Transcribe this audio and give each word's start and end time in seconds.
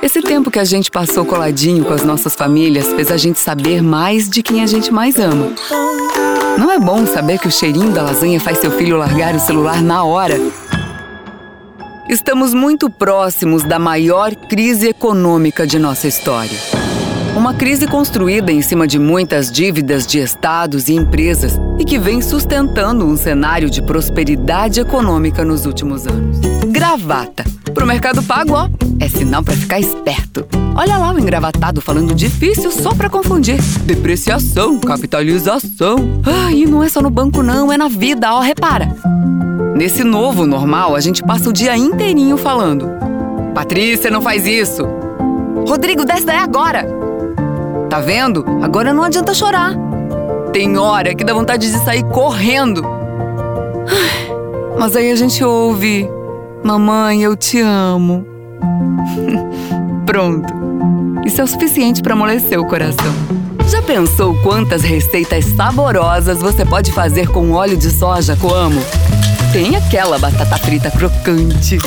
Esse 0.00 0.22
tempo 0.22 0.52
que 0.52 0.60
a 0.60 0.64
gente 0.64 0.88
passou 0.88 1.24
coladinho 1.24 1.84
com 1.84 1.92
as 1.92 2.04
nossas 2.04 2.36
famílias 2.36 2.86
fez 2.92 3.10
a 3.10 3.16
gente 3.16 3.40
saber 3.40 3.82
mais 3.82 4.30
de 4.30 4.40
quem 4.40 4.62
a 4.62 4.66
gente 4.66 4.92
mais 4.92 5.18
ama. 5.18 5.52
Não 6.56 6.70
é 6.70 6.78
bom 6.78 7.04
saber 7.06 7.40
que 7.40 7.48
o 7.48 7.50
cheirinho 7.50 7.90
da 7.90 8.02
lasanha 8.02 8.38
faz 8.38 8.58
seu 8.58 8.70
filho 8.70 8.96
largar 8.96 9.34
o 9.34 9.40
celular 9.40 9.82
na 9.82 10.04
hora? 10.04 10.38
Estamos 12.08 12.54
muito 12.54 12.88
próximos 12.88 13.64
da 13.64 13.80
maior 13.80 14.32
crise 14.34 14.90
econômica 14.90 15.66
de 15.66 15.76
nossa 15.76 16.06
história. 16.06 16.56
Uma 17.36 17.52
crise 17.52 17.88
construída 17.88 18.52
em 18.52 18.62
cima 18.62 18.86
de 18.86 18.96
muitas 18.96 19.50
dívidas 19.50 20.06
de 20.06 20.20
estados 20.20 20.88
e 20.88 20.94
empresas 20.94 21.58
e 21.80 21.84
que 21.84 21.98
vem 21.98 22.22
sustentando 22.22 23.04
um 23.04 23.16
cenário 23.16 23.68
de 23.68 23.82
prosperidade 23.82 24.78
econômica 24.78 25.44
nos 25.44 25.66
últimos 25.66 26.06
anos. 26.06 26.38
Gravata. 26.68 27.55
Pro 27.76 27.86
mercado 27.86 28.22
pago, 28.22 28.54
ó, 28.54 28.70
é 28.98 29.06
sinal 29.06 29.42
para 29.42 29.54
ficar 29.54 29.78
esperto. 29.78 30.46
Olha 30.74 30.96
lá 30.96 31.12
o 31.12 31.18
engravatado 31.18 31.82
falando 31.82 32.14
difícil 32.14 32.70
só 32.72 32.94
para 32.94 33.10
confundir. 33.10 33.60
Depreciação, 33.82 34.80
capitalização. 34.80 36.22
Ah, 36.24 36.50
e 36.50 36.64
não 36.64 36.82
é 36.82 36.88
só 36.88 37.02
no 37.02 37.10
banco 37.10 37.42
não, 37.42 37.70
é 37.70 37.76
na 37.76 37.86
vida, 37.88 38.32
ó, 38.32 38.40
repara. 38.40 38.88
Nesse 39.74 40.02
novo 40.02 40.46
normal, 40.46 40.96
a 40.96 41.00
gente 41.00 41.22
passa 41.22 41.50
o 41.50 41.52
dia 41.52 41.76
inteirinho 41.76 42.38
falando. 42.38 42.88
Patrícia, 43.54 44.10
não 44.10 44.22
faz 44.22 44.46
isso. 44.46 44.82
Rodrigo, 45.68 46.06
desce 46.06 46.24
daí 46.24 46.38
agora. 46.38 46.88
Tá 47.90 48.00
vendo? 48.00 48.42
Agora 48.62 48.94
não 48.94 49.02
adianta 49.02 49.34
chorar. 49.34 49.74
Tem 50.50 50.78
hora 50.78 51.14
que 51.14 51.22
dá 51.22 51.34
vontade 51.34 51.70
de 51.70 51.78
sair 51.84 52.04
correndo. 52.04 52.82
Mas 54.80 54.96
aí 54.96 55.12
a 55.12 55.16
gente 55.16 55.44
ouve: 55.44 56.08
Mamãe, 56.64 57.22
eu 57.22 57.36
te 57.36 57.60
amo. 57.60 58.26
Pronto. 60.04 60.52
Isso 61.24 61.40
é 61.40 61.44
o 61.44 61.46
suficiente 61.46 62.02
para 62.02 62.14
amolecer 62.14 62.58
o 62.58 62.66
coração. 62.66 63.14
Já 63.68 63.82
pensou 63.82 64.34
quantas 64.42 64.82
receitas 64.82 65.44
saborosas 65.44 66.38
você 66.38 66.64
pode 66.64 66.92
fazer 66.92 67.28
com 67.28 67.50
óleo 67.50 67.76
de 67.76 67.90
soja 67.90 68.36
Coamo? 68.36 68.80
Tem 69.52 69.74
aquela 69.74 70.18
batata 70.18 70.56
frita 70.58 70.90
crocante, 70.90 71.78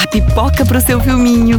a 0.00 0.06
pipoca 0.06 0.64
pro 0.64 0.80
seu 0.80 1.00
filminho. 1.00 1.58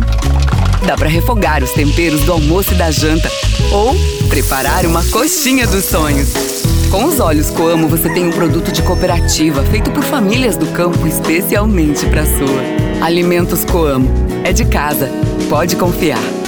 Dá 0.86 0.96
para 0.96 1.10
refogar 1.10 1.62
os 1.62 1.72
temperos 1.72 2.22
do 2.22 2.32
almoço 2.32 2.74
e 2.74 2.78
da 2.78 2.90
janta 2.90 3.30
ou 3.72 3.96
preparar 4.30 4.86
uma 4.86 5.04
coxinha 5.06 5.68
dos 5.68 5.86
sonhos. 5.86 6.69
Com 6.92 7.06
os 7.06 7.20
olhos 7.20 7.52
Coamo 7.52 7.88
você 7.88 8.12
tem 8.12 8.26
um 8.26 8.32
produto 8.32 8.72
de 8.72 8.82
cooperativa 8.82 9.64
feito 9.64 9.92
por 9.92 10.04
famílias 10.04 10.58
do 10.58 10.66
campo 10.68 11.06
especialmente 11.06 12.04
para 12.08 12.26
sua. 12.26 13.06
Alimentos 13.06 13.64
Coamo. 13.64 14.10
É 14.44 14.52
de 14.52 14.66
casa. 14.66 15.08
Pode 15.48 15.76
confiar. 15.76 16.39